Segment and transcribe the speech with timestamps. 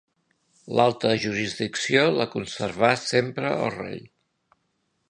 [0.79, 4.05] L'alta jurisdicció la conservà sempre el rei.